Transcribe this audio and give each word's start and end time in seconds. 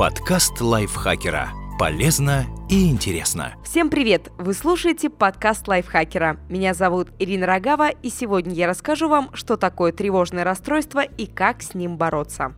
Подкаст 0.00 0.62
лайфхакера. 0.62 1.50
Полезно 1.78 2.46
и 2.70 2.90
интересно. 2.90 3.52
Всем 3.62 3.90
привет! 3.90 4.32
Вы 4.38 4.54
слушаете 4.54 5.10
подкаст 5.10 5.68
лайфхакера. 5.68 6.38
Меня 6.48 6.72
зовут 6.72 7.08
Ирина 7.18 7.44
Рогава, 7.44 7.90
и 7.90 8.08
сегодня 8.08 8.54
я 8.54 8.66
расскажу 8.66 9.10
вам, 9.10 9.28
что 9.34 9.58
такое 9.58 9.92
тревожное 9.92 10.42
расстройство 10.42 11.00
и 11.00 11.26
как 11.26 11.60
с 11.60 11.74
ним 11.74 11.98
бороться. 11.98 12.54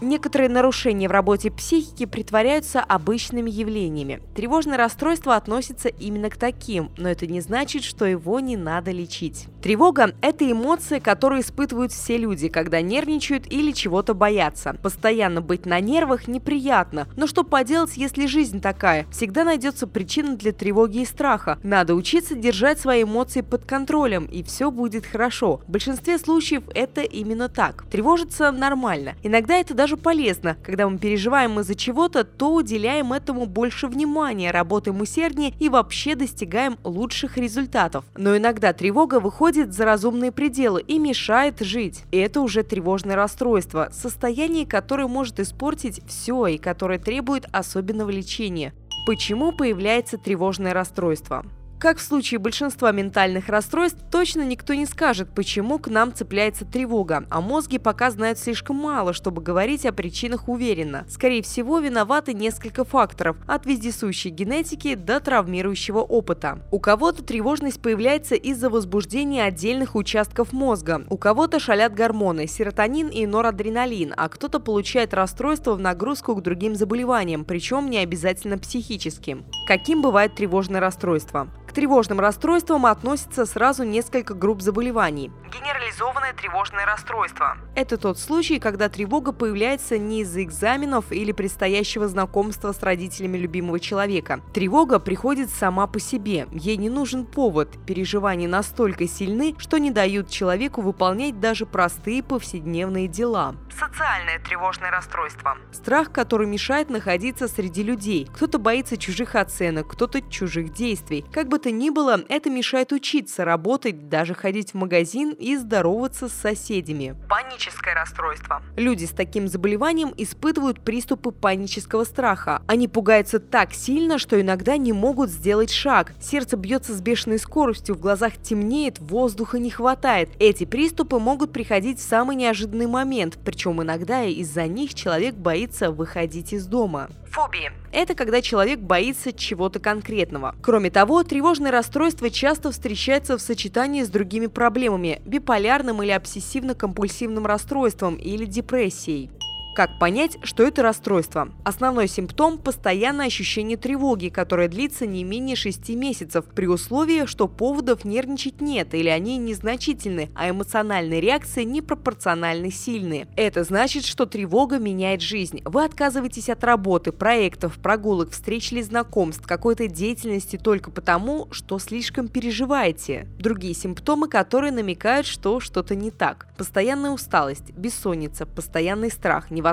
Некоторые 0.00 0.50
нарушения 0.50 1.08
в 1.08 1.12
работе 1.12 1.50
психики 1.50 2.06
притворяются 2.06 2.80
обычными 2.80 3.50
явлениями. 3.50 4.22
Тревожное 4.36 4.78
расстройство 4.78 5.34
относится 5.34 5.88
именно 5.88 6.30
к 6.30 6.36
таким, 6.36 6.92
но 6.96 7.08
это 7.08 7.26
не 7.26 7.40
значит, 7.40 7.82
что 7.82 8.04
его 8.04 8.38
не 8.38 8.56
надо 8.56 8.92
лечить. 8.92 9.48
Тревога– 9.64 10.14
это 10.20 10.44
эмоция, 10.52 11.00
которую 11.00 11.40
испытывают 11.40 11.90
все 11.90 12.18
люди, 12.18 12.48
когда 12.48 12.82
нервничают 12.82 13.50
или 13.50 13.72
чего-то 13.72 14.12
боятся. 14.12 14.76
Постоянно 14.82 15.40
быть 15.40 15.64
на 15.64 15.80
нервах 15.80 16.28
неприятно, 16.28 17.08
но 17.16 17.26
что 17.26 17.44
поделать, 17.44 17.96
если 17.96 18.26
жизнь 18.26 18.60
такая? 18.60 19.06
Всегда 19.10 19.42
найдется 19.42 19.86
причина 19.86 20.36
для 20.36 20.52
тревоги 20.52 20.98
и 20.98 21.06
страха. 21.06 21.58
Надо 21.62 21.94
учиться 21.94 22.34
держать 22.34 22.78
свои 22.78 23.04
эмоции 23.04 23.40
под 23.40 23.64
контролем, 23.64 24.26
и 24.26 24.42
все 24.42 24.70
будет 24.70 25.06
хорошо. 25.06 25.62
В 25.66 25.70
большинстве 25.70 26.18
случаев 26.18 26.64
это 26.74 27.00
именно 27.00 27.48
так. 27.48 27.86
Тревожиться 27.90 28.52
нормально. 28.52 29.14
Иногда 29.22 29.54
это 29.54 29.72
даже 29.72 29.96
полезно. 29.96 30.58
Когда 30.62 30.86
мы 30.86 30.98
переживаем 30.98 31.58
из-за 31.60 31.74
чего-то, 31.74 32.24
то 32.24 32.52
уделяем 32.52 33.14
этому 33.14 33.46
больше 33.46 33.86
внимания, 33.86 34.50
работаем 34.50 35.00
усерднее 35.00 35.54
и 35.58 35.70
вообще 35.70 36.16
достигаем 36.16 36.76
лучших 36.84 37.38
результатов. 37.38 38.04
Но 38.14 38.36
иногда 38.36 38.74
тревога 38.74 39.20
выходит 39.20 39.53
выходит 39.54 39.72
за 39.74 39.84
разумные 39.84 40.32
пределы 40.32 40.82
и 40.82 40.98
мешает 40.98 41.60
жить. 41.60 42.04
Это 42.10 42.40
уже 42.40 42.64
тревожное 42.64 43.14
расстройство, 43.14 43.88
состояние, 43.92 44.66
которое 44.66 45.06
может 45.06 45.38
испортить 45.38 46.00
все 46.08 46.46
и 46.46 46.58
которое 46.58 46.98
требует 46.98 47.46
особенного 47.52 48.10
лечения. 48.10 48.72
Почему 49.06 49.52
появляется 49.52 50.18
тревожное 50.18 50.74
расстройство? 50.74 51.44
Как 51.84 51.98
в 51.98 52.02
случае 52.02 52.40
большинства 52.40 52.92
ментальных 52.92 53.50
расстройств, 53.50 53.98
точно 54.10 54.40
никто 54.40 54.72
не 54.72 54.86
скажет, 54.86 55.28
почему 55.34 55.78
к 55.78 55.88
нам 55.88 56.14
цепляется 56.14 56.64
тревога, 56.64 57.26
а 57.28 57.42
мозги 57.42 57.76
пока 57.76 58.10
знают 58.10 58.38
слишком 58.38 58.76
мало, 58.76 59.12
чтобы 59.12 59.42
говорить 59.42 59.84
о 59.84 59.92
причинах 59.92 60.48
уверенно. 60.48 61.04
Скорее 61.10 61.42
всего, 61.42 61.80
виноваты 61.80 62.32
несколько 62.32 62.86
факторов, 62.86 63.36
от 63.46 63.66
вездесущей 63.66 64.30
генетики 64.30 64.94
до 64.94 65.20
травмирующего 65.20 65.98
опыта. 65.98 66.60
У 66.70 66.78
кого-то 66.78 67.22
тревожность 67.22 67.82
появляется 67.82 68.34
из-за 68.34 68.70
возбуждения 68.70 69.44
отдельных 69.44 69.94
участков 69.94 70.54
мозга, 70.54 71.04
у 71.10 71.18
кого-то 71.18 71.60
шалят 71.60 71.92
гормоны, 71.92 72.46
серотонин 72.46 73.08
и 73.08 73.26
норадреналин, 73.26 74.14
а 74.16 74.30
кто-то 74.30 74.58
получает 74.58 75.12
расстройство 75.12 75.74
в 75.74 75.80
нагрузку 75.80 76.34
к 76.34 76.42
другим 76.42 76.76
заболеваниям, 76.76 77.44
причем 77.44 77.90
не 77.90 77.98
обязательно 77.98 78.56
психическим. 78.56 79.44
Каким 79.68 80.00
бывает 80.00 80.34
тревожное 80.34 80.80
расстройство? 80.80 81.50
Тревожным 81.74 82.20
расстройствам 82.20 82.86
относится 82.86 83.44
сразу 83.44 83.84
несколько 83.84 84.32
групп 84.32 84.62
заболеваний. 84.62 85.30
Генерализованное 85.52 86.32
тревожное 86.32 86.86
расстройство. 86.86 87.58
Это 87.74 87.98
тот 87.98 88.18
случай, 88.18 88.58
когда 88.58 88.88
тревога 88.88 89.32
появляется 89.32 89.98
не 89.98 90.22
из-за 90.22 90.42
экзаменов 90.42 91.12
или 91.12 91.32
предстоящего 91.32 92.08
знакомства 92.08 92.72
с 92.72 92.82
родителями 92.82 93.36
любимого 93.36 93.80
человека. 93.80 94.40
Тревога 94.54 94.98
приходит 94.98 95.50
сама 95.50 95.86
по 95.86 96.00
себе, 96.00 96.46
ей 96.52 96.76
не 96.76 96.88
нужен 96.88 97.26
повод. 97.26 97.70
Переживания 97.86 98.48
настолько 98.48 99.06
сильны, 99.08 99.54
что 99.58 99.78
не 99.78 99.90
дают 99.90 100.30
человеку 100.30 100.80
выполнять 100.80 101.40
даже 101.40 101.66
простые 101.66 102.22
повседневные 102.22 103.08
дела. 103.08 103.56
Социальное 103.70 104.38
тревожное 104.38 104.90
расстройство. 104.90 105.58
Страх, 105.72 106.12
который 106.12 106.46
мешает 106.46 106.90
находиться 106.90 107.48
среди 107.48 107.82
людей. 107.82 108.28
Кто-то 108.32 108.58
боится 108.58 108.96
чужих 108.96 109.34
оценок, 109.34 109.88
кто-то 109.88 110.22
чужих 110.22 110.72
действий. 110.72 111.24
Как 111.32 111.48
бы 111.48 111.58
то 111.64 111.70
ни 111.70 111.88
было, 111.88 112.20
это 112.28 112.50
мешает 112.50 112.92
учиться, 112.92 113.42
работать, 113.42 114.10
даже 114.10 114.34
ходить 114.34 114.72
в 114.72 114.74
магазин 114.74 115.30
и 115.30 115.56
здороваться 115.56 116.28
с 116.28 116.32
соседями. 116.34 117.16
Паническое 117.26 117.94
расстройство. 117.94 118.62
Люди 118.76 119.06
с 119.06 119.12
таким 119.12 119.48
заболеванием 119.48 120.12
испытывают 120.14 120.80
приступы 120.80 121.30
панического 121.30 122.04
страха. 122.04 122.60
Они 122.66 122.86
пугаются 122.86 123.40
так 123.40 123.72
сильно, 123.72 124.18
что 124.18 124.38
иногда 124.38 124.76
не 124.76 124.92
могут 124.92 125.30
сделать 125.30 125.70
шаг. 125.70 126.12
Сердце 126.20 126.58
бьется 126.58 126.92
с 126.92 127.00
бешеной 127.00 127.38
скоростью, 127.38 127.94
в 127.94 128.00
глазах 128.00 128.36
темнеет, 128.36 128.98
воздуха 128.98 129.58
не 129.58 129.70
хватает. 129.70 130.28
Эти 130.38 130.64
приступы 130.66 131.18
могут 131.18 131.50
приходить 131.50 131.98
в 131.98 132.06
самый 132.06 132.36
неожиданный 132.36 132.88
момент, 132.88 133.38
причем 133.42 133.82
иногда 133.82 134.22
из-за 134.24 134.66
них 134.66 134.92
человек 134.92 135.34
боится 135.34 135.90
выходить 135.90 136.52
из 136.52 136.66
дома. 136.66 137.08
Фобии. 137.34 137.72
Это 137.90 138.14
когда 138.14 138.40
человек 138.40 138.78
боится 138.78 139.32
чего-то 139.32 139.80
конкретного. 139.80 140.54
Кроме 140.62 140.90
того, 140.90 141.24
тревожное 141.54 141.70
расстройство 141.70 142.30
часто 142.30 142.72
встречается 142.72 143.38
в 143.38 143.40
сочетании 143.40 144.02
с 144.02 144.08
другими 144.08 144.46
проблемами– 144.46 145.22
биполярным 145.24 146.02
или 146.02 146.10
обсессивно-компульсивным 146.10 147.46
расстройством 147.46 148.16
или 148.16 148.44
депрессией. 148.44 149.30
Как 149.74 149.98
понять, 149.98 150.38
что 150.44 150.62
это 150.62 150.84
расстройство? 150.84 151.48
Основной 151.64 152.06
симптом– 152.06 152.58
постоянное 152.64 153.26
ощущение 153.26 153.76
тревоги, 153.76 154.28
которое 154.28 154.68
длится 154.68 155.04
не 155.04 155.24
менее 155.24 155.56
6 155.56 155.88
месяцев, 155.96 156.44
при 156.44 156.66
условии, 156.66 157.26
что 157.26 157.48
поводов 157.48 158.04
нервничать 158.04 158.60
нет 158.60 158.94
или 158.94 159.08
они 159.08 159.36
незначительны, 159.36 160.30
а 160.36 160.48
эмоциональные 160.48 161.20
реакции 161.20 161.64
непропорционально 161.64 162.70
сильные. 162.70 163.26
Это 163.34 163.64
значит, 163.64 164.04
что 164.04 164.26
тревога 164.26 164.78
меняет 164.78 165.20
жизнь. 165.20 165.60
Вы 165.64 165.84
отказываетесь 165.84 166.50
от 166.50 166.62
работы, 166.62 167.10
проектов, 167.10 167.76
прогулок, 167.82 168.30
встреч 168.30 168.70
или 168.70 168.80
знакомств, 168.80 169.44
какой-то 169.44 169.88
деятельности 169.88 170.56
только 170.56 170.92
потому, 170.92 171.48
что 171.50 171.80
слишком 171.80 172.28
переживаете. 172.28 173.26
Другие 173.40 173.74
симптомы, 173.74 174.28
которые 174.28 174.70
намекают, 174.70 175.26
что 175.26 175.58
что-то 175.58 175.96
не 175.96 176.12
так. 176.12 176.46
Постоянная 176.56 177.10
усталость, 177.10 177.72
бессонница, 177.72 178.46
постоянный 178.46 179.10
страх, 179.10 179.50
невозможность 179.50 179.63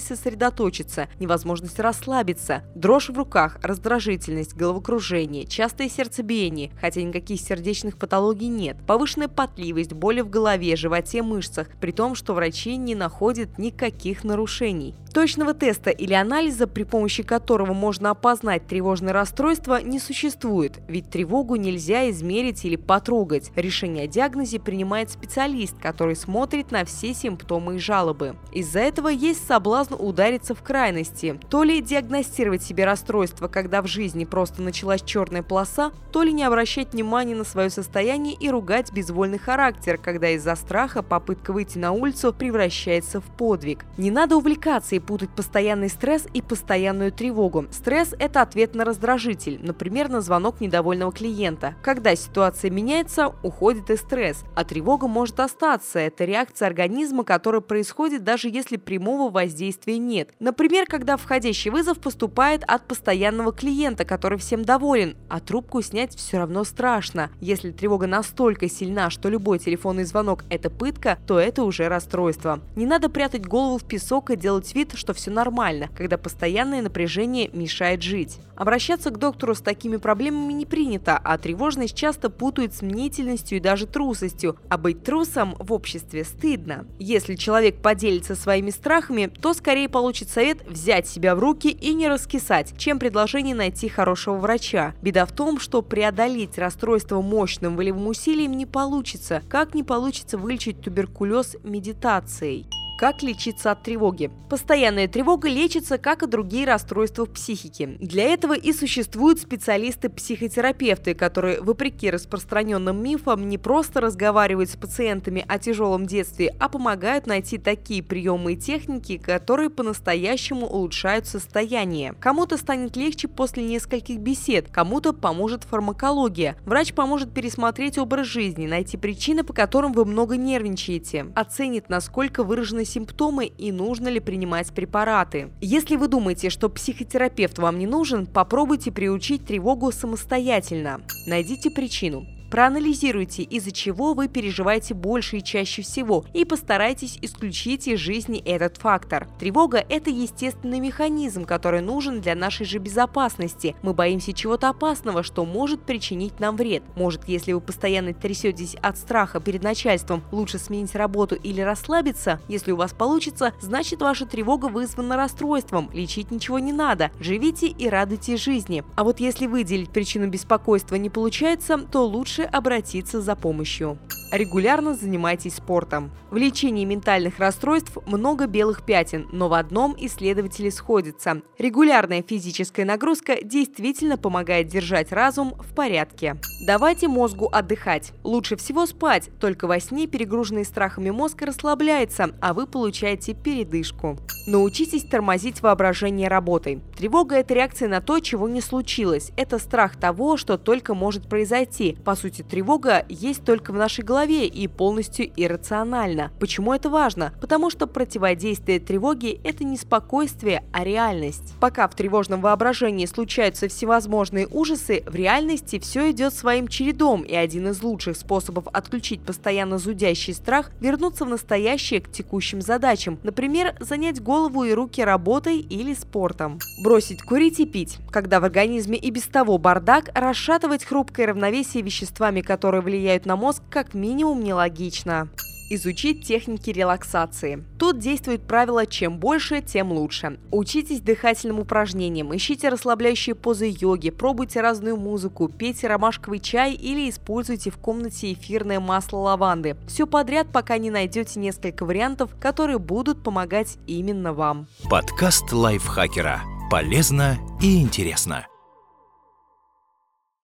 сосредоточиться, 0.00 1.08
невозможность 1.18 1.80
расслабиться, 1.80 2.62
дрожь 2.74 3.08
в 3.08 3.16
руках, 3.16 3.58
раздражительность, 3.62 4.54
головокружение, 4.54 5.46
частое 5.46 5.88
сердцебиение, 5.88 6.70
хотя 6.80 7.02
никаких 7.02 7.40
сердечных 7.40 7.96
патологий 7.98 8.48
нет, 8.48 8.76
повышенная 8.86 9.28
потливость, 9.28 9.92
боли 9.92 10.20
в 10.20 10.30
голове, 10.30 10.76
животе, 10.76 11.22
мышцах, 11.22 11.68
при 11.80 11.92
том, 11.92 12.14
что 12.14 12.34
врачи 12.34 12.76
не 12.76 12.94
находят 12.94 13.58
никаких 13.58 14.24
нарушений. 14.24 14.94
Точного 15.12 15.54
теста 15.54 15.90
или 15.90 16.12
анализа, 16.12 16.66
при 16.66 16.84
помощи 16.84 17.22
которого 17.22 17.72
можно 17.72 18.10
опознать 18.10 18.66
тревожное 18.66 19.12
расстройство, 19.12 19.82
не 19.82 19.98
существует, 19.98 20.80
ведь 20.86 21.10
тревогу 21.10 21.56
нельзя 21.56 22.10
измерить 22.10 22.64
или 22.64 22.76
потрогать. 22.76 23.50
Решение 23.56 24.04
о 24.04 24.06
диагнозе 24.06 24.60
принимает 24.60 25.10
специалист, 25.10 25.76
который 25.78 26.14
смотрит 26.14 26.70
на 26.70 26.84
все 26.84 27.14
симптомы 27.14 27.76
и 27.76 27.78
жалобы. 27.78 28.36
Из-за 28.52 28.80
этого 28.80 29.08
есть 29.08 29.46
соблазн 29.46 29.94
удариться 29.98 30.54
в 30.54 30.62
крайности. 30.62 31.40
То 31.48 31.62
ли 31.62 31.80
диагностировать 31.80 32.62
себе 32.62 32.84
расстройство, 32.84 33.48
когда 33.48 33.82
в 33.82 33.86
жизни 33.86 34.24
просто 34.24 34.62
началась 34.62 35.02
черная 35.02 35.42
полоса, 35.42 35.90
то 36.12 36.22
ли 36.22 36.32
не 36.32 36.44
обращать 36.44 36.92
внимания 36.92 37.34
на 37.34 37.44
свое 37.44 37.70
состояние 37.70 38.34
и 38.34 38.50
ругать 38.50 38.92
безвольный 38.92 39.38
характер, 39.38 39.98
когда 39.98 40.30
из-за 40.30 40.54
страха 40.54 41.02
попытка 41.02 41.52
выйти 41.52 41.78
на 41.78 41.92
улицу 41.92 42.32
превращается 42.32 43.20
в 43.20 43.24
подвиг. 43.24 43.84
Не 43.96 44.10
надо 44.10 44.36
увлекаться 44.36 44.97
и 44.98 45.00
путать 45.00 45.30
постоянный 45.30 45.88
стресс 45.88 46.26
и 46.34 46.42
постоянную 46.42 47.10
тревогу. 47.12 47.66
Стресс– 47.70 48.14
это 48.18 48.42
ответ 48.42 48.74
на 48.74 48.84
раздражитель, 48.84 49.58
например, 49.62 50.08
на 50.08 50.20
звонок 50.20 50.60
недовольного 50.60 51.12
клиента. 51.12 51.74
Когда 51.82 52.14
ситуация 52.14 52.70
меняется, 52.70 53.34
уходит 53.42 53.90
и 53.90 53.96
стресс, 53.96 54.44
а 54.54 54.64
тревога 54.64 55.08
может 55.08 55.40
остаться. 55.40 55.98
Это 55.98 56.24
реакция 56.24 56.66
организма, 56.66 57.24
которая 57.24 57.60
происходит 57.60 58.24
даже 58.24 58.48
если 58.48 58.76
прямого 58.76 59.30
воздействия 59.30 59.98
нет. 59.98 60.30
Например, 60.40 60.86
когда 60.86 61.16
входящий 61.16 61.70
вызов 61.70 61.98
поступает 61.98 62.62
от 62.66 62.86
постоянного 62.86 63.52
клиента, 63.52 64.04
который 64.04 64.38
всем 64.38 64.64
доволен, 64.64 65.16
а 65.28 65.40
трубку 65.40 65.80
снять 65.82 66.14
все 66.14 66.38
равно 66.38 66.64
страшно. 66.64 67.30
Если 67.40 67.70
тревога 67.70 68.06
настолько 68.06 68.68
сильна, 68.68 69.10
что 69.10 69.28
любой 69.28 69.58
телефонный 69.58 70.04
звонок– 70.04 70.44
это 70.50 70.70
пытка, 70.70 71.18
то 71.26 71.38
это 71.38 71.62
уже 71.62 71.88
расстройство. 71.88 72.60
Не 72.76 72.86
надо 72.86 73.08
прятать 73.08 73.46
голову 73.46 73.78
в 73.78 73.84
песок 73.84 74.30
и 74.30 74.36
делать 74.36 74.74
вид, 74.74 74.87
что 74.96 75.12
все 75.12 75.30
нормально, 75.30 75.88
когда 75.96 76.16
постоянное 76.16 76.82
напряжение 76.82 77.50
мешает 77.52 78.02
жить. 78.02 78.38
Обращаться 78.56 79.10
к 79.10 79.18
доктору 79.18 79.54
с 79.54 79.60
такими 79.60 79.96
проблемами 79.96 80.52
не 80.52 80.66
принято, 80.66 81.20
а 81.22 81.38
тревожность 81.38 81.94
часто 81.94 82.30
путают 82.30 82.74
с 82.74 82.82
мнительностью 82.82 83.58
и 83.58 83.60
даже 83.60 83.86
трусостью, 83.86 84.56
а 84.68 84.78
быть 84.78 85.04
трусом 85.04 85.54
в 85.58 85.72
обществе 85.72 86.24
стыдно. 86.24 86.86
Если 86.98 87.36
человек 87.36 87.80
поделится 87.80 88.34
своими 88.34 88.70
страхами, 88.70 89.30
то 89.40 89.54
скорее 89.54 89.88
получит 89.88 90.28
совет 90.28 90.66
взять 90.66 91.06
себя 91.06 91.36
в 91.36 91.38
руки 91.38 91.68
и 91.68 91.94
не 91.94 92.08
раскисать, 92.08 92.76
чем 92.76 92.98
предложение 92.98 93.54
найти 93.54 93.88
хорошего 93.88 94.36
врача. 94.36 94.94
Беда 95.02 95.24
в 95.24 95.32
том, 95.32 95.60
что 95.60 95.82
преодолеть 95.82 96.58
расстройство 96.58 97.20
мощным 97.20 97.76
волевым 97.76 98.08
усилием 98.08 98.52
не 98.52 98.66
получится, 98.66 99.42
как 99.48 99.74
не 99.74 99.82
получится 99.82 100.36
вылечить 100.36 100.80
туберкулез 100.80 101.56
медитацией. 101.62 102.66
Как 102.98 103.22
лечиться 103.22 103.70
от 103.70 103.84
тревоги? 103.84 104.28
Постоянная 104.50 105.06
тревога 105.06 105.48
лечится, 105.48 105.98
как 105.98 106.24
и 106.24 106.26
другие 106.26 106.66
расстройства 106.66 107.26
в 107.26 107.30
психике. 107.30 107.96
Для 108.00 108.24
этого 108.24 108.54
и 108.54 108.72
существуют 108.72 109.38
специалисты-психотерапевты, 109.38 111.14
которые, 111.14 111.60
вопреки 111.60 112.10
распространенным 112.10 113.00
мифам, 113.00 113.48
не 113.48 113.56
просто 113.56 114.00
разговаривают 114.00 114.70
с 114.70 114.76
пациентами 114.76 115.44
о 115.46 115.60
тяжелом 115.60 116.06
детстве, 116.06 116.52
а 116.58 116.68
помогают 116.68 117.28
найти 117.28 117.56
такие 117.56 118.02
приемы 118.02 118.54
и 118.54 118.56
техники, 118.56 119.16
которые 119.16 119.70
по-настоящему 119.70 120.66
улучшают 120.66 121.28
состояние. 121.28 122.16
Кому-то 122.18 122.56
станет 122.56 122.96
легче 122.96 123.28
после 123.28 123.62
нескольких 123.62 124.18
бесед, 124.18 124.70
кому-то 124.72 125.12
поможет 125.12 125.62
фармакология. 125.62 126.56
Врач 126.66 126.94
поможет 126.94 127.32
пересмотреть 127.32 127.96
образ 127.96 128.26
жизни, 128.26 128.66
найти 128.66 128.96
причины, 128.96 129.44
по 129.44 129.52
которым 129.52 129.92
вы 129.92 130.04
много 130.04 130.36
нервничаете, 130.36 131.26
оценит, 131.36 131.88
насколько 131.88 132.42
выражены 132.42 132.87
симптомы 132.88 133.46
и 133.46 133.70
нужно 133.72 134.08
ли 134.08 134.20
принимать 134.20 134.72
препараты. 134.72 135.50
Если 135.60 135.96
вы 135.96 136.08
думаете, 136.08 136.50
что 136.50 136.68
психотерапевт 136.68 137.58
вам 137.58 137.78
не 137.78 137.86
нужен, 137.86 138.26
попробуйте 138.26 138.90
приучить 138.90 139.44
тревогу 139.44 139.92
самостоятельно. 139.92 141.00
Найдите 141.26 141.70
причину. 141.70 142.26
Проанализируйте, 142.50 143.42
из-за 143.42 143.72
чего 143.72 144.14
вы 144.14 144.26
переживаете 144.28 144.94
больше 144.94 145.38
и 145.38 145.44
чаще 145.44 145.82
всего, 145.82 146.24
и 146.32 146.46
постарайтесь 146.46 147.18
исключить 147.20 147.86
из 147.86 148.00
жизни 148.00 148.38
этот 148.38 148.78
фактор. 148.78 149.28
Тревога– 149.38 149.84
это 149.88 150.08
естественный 150.08 150.80
механизм, 150.80 151.44
который 151.44 151.82
нужен 151.82 152.22
для 152.22 152.34
нашей 152.34 152.64
же 152.64 152.78
безопасности. 152.78 153.76
Мы 153.82 153.92
боимся 153.92 154.32
чего-то 154.32 154.70
опасного, 154.70 155.22
что 155.22 155.44
может 155.44 155.82
причинить 155.82 156.40
нам 156.40 156.56
вред. 156.56 156.82
Может, 156.96 157.28
если 157.28 157.52
вы 157.52 157.60
постоянно 157.60 158.14
трясетесь 158.14 158.76
от 158.76 158.96
страха 158.96 159.40
перед 159.40 159.62
начальством, 159.62 160.22
лучше 160.32 160.58
сменить 160.58 160.94
работу 160.94 161.34
или 161.34 161.60
расслабиться? 161.60 162.40
Если 162.48 162.72
у 162.72 162.76
вас 162.76 162.92
получится, 162.92 163.52
значит 163.60 164.00
ваша 164.00 164.24
тревога 164.24 164.66
вызвана 164.66 165.16
расстройством, 165.16 165.90
лечить 165.92 166.30
ничего 166.30 166.58
не 166.58 166.72
надо, 166.72 167.10
живите 167.20 167.66
и 167.66 167.88
радуйтесь 167.88 168.40
жизни. 168.40 168.84
А 168.96 169.04
вот 169.04 169.20
если 169.20 169.46
выделить 169.46 169.90
причину 169.90 170.28
беспокойства 170.28 170.94
не 170.94 171.10
получается, 171.10 171.78
то 171.78 172.06
лучше 172.06 172.37
лучше 172.38 172.42
обратиться 172.42 173.20
за 173.20 173.34
помощью. 173.36 173.98
Регулярно 174.30 174.94
занимайтесь 174.94 175.54
спортом. 175.54 176.10
В 176.30 176.36
лечении 176.36 176.84
ментальных 176.84 177.38
расстройств 177.38 177.96
много 178.06 178.46
белых 178.46 178.84
пятен, 178.84 179.26
но 179.32 179.48
в 179.48 179.54
одном 179.54 179.96
исследователи 179.98 180.68
сходятся. 180.68 181.40
Регулярная 181.56 182.22
физическая 182.22 182.84
нагрузка 182.84 183.42
действительно 183.42 184.18
помогает 184.18 184.68
держать 184.68 185.12
разум 185.12 185.54
в 185.58 185.74
порядке. 185.74 186.36
Давайте 186.66 187.08
мозгу 187.08 187.48
отдыхать. 187.50 188.12
Лучше 188.22 188.56
всего 188.56 188.84
спать, 188.84 189.30
только 189.40 189.66
во 189.66 189.80
сне 189.80 190.06
перегруженный 190.06 190.66
страхами 190.66 191.08
мозг 191.08 191.40
расслабляется, 191.40 192.36
а 192.42 192.52
вы 192.52 192.66
получаете 192.66 193.32
передышку. 193.32 194.18
Научитесь 194.46 195.04
тормозить 195.04 195.62
воображение 195.62 196.28
работой. 196.28 196.82
Тревога– 196.98 197.36
это 197.36 197.54
реакция 197.54 197.88
на 197.88 198.02
то, 198.02 198.20
чего 198.20 198.46
не 198.46 198.60
случилось. 198.60 199.30
Это 199.38 199.58
страх 199.58 199.96
того, 199.96 200.36
что 200.36 200.58
только 200.58 200.94
может 200.94 201.28
произойти. 201.30 201.96
По 202.04 202.14
сути, 202.14 202.42
тревога 202.42 203.06
есть 203.08 203.44
только 203.44 203.72
в 203.72 203.76
нашей 203.76 204.04
голове 204.04 204.17
голове 204.18 204.46
и 204.48 204.66
полностью 204.66 205.30
иррационально. 205.36 206.32
Почему 206.40 206.72
это 206.74 206.90
важно? 206.90 207.32
Потому 207.40 207.70
что 207.70 207.86
противодействие 207.86 208.80
тревоге– 208.80 209.38
это 209.44 209.62
не 209.62 209.76
спокойствие, 209.76 210.64
а 210.72 210.82
реальность. 210.82 211.54
Пока 211.60 211.86
в 211.86 211.94
тревожном 211.94 212.40
воображении 212.40 213.06
случаются 213.06 213.68
всевозможные 213.68 214.48
ужасы, 214.48 215.04
в 215.06 215.14
реальности 215.14 215.78
все 215.78 216.10
идет 216.10 216.34
своим 216.34 216.66
чередом, 216.66 217.22
и 217.22 217.32
один 217.32 217.68
из 217.68 217.80
лучших 217.80 218.16
способов 218.16 218.66
отключить 218.72 219.20
постоянно 219.22 219.78
зудящий 219.78 220.34
страх– 220.34 220.72
вернуться 220.80 221.24
в 221.24 221.28
настоящее 221.28 222.00
к 222.00 222.10
текущим 222.10 222.60
задачам. 222.60 223.20
Например, 223.22 223.76
занять 223.78 224.20
голову 224.20 224.64
и 224.64 224.72
руки 224.72 225.04
работой 225.04 225.58
или 225.58 225.94
спортом. 225.94 226.58
Бросить 226.82 227.22
курить 227.22 227.60
и 227.60 227.66
пить. 227.66 227.98
Когда 228.10 228.40
в 228.40 228.44
организме 228.44 228.98
и 228.98 229.12
без 229.12 229.26
того 229.26 229.58
бардак, 229.58 230.10
расшатывать 230.12 230.84
хрупкое 230.84 231.28
равновесие 231.28 231.84
веществами, 231.84 232.40
которые 232.40 232.80
влияют 232.80 233.26
на 233.26 233.36
мозг, 233.36 233.62
как 233.70 233.94
минимум 233.94 234.07
минимум 234.08 234.42
нелогично 234.42 235.28
изучить 235.70 236.26
техники 236.26 236.70
релаксации. 236.70 237.62
Тут 237.78 237.98
действует 237.98 238.46
правило 238.46 238.86
«чем 238.86 239.18
больше, 239.18 239.60
тем 239.60 239.92
лучше». 239.92 240.40
Учитесь 240.50 241.02
дыхательным 241.02 241.60
упражнениям, 241.60 242.34
ищите 242.34 242.70
расслабляющие 242.70 243.34
позы 243.34 243.76
йоги, 243.78 244.08
пробуйте 244.08 244.62
разную 244.62 244.96
музыку, 244.96 245.48
пейте 245.48 245.88
ромашковый 245.88 246.40
чай 246.40 246.72
или 246.72 247.10
используйте 247.10 247.70
в 247.70 247.76
комнате 247.76 248.32
эфирное 248.32 248.80
масло 248.80 249.18
лаванды. 249.18 249.76
Все 249.86 250.06
подряд, 250.06 250.46
пока 250.50 250.78
не 250.78 250.90
найдете 250.90 251.38
несколько 251.38 251.84
вариантов, 251.84 252.30
которые 252.40 252.78
будут 252.78 253.22
помогать 253.22 253.76
именно 253.86 254.32
вам. 254.32 254.68
Подкаст 254.88 255.52
лайфхакера. 255.52 256.40
Полезно 256.70 257.36
и 257.60 257.82
интересно. 257.82 258.46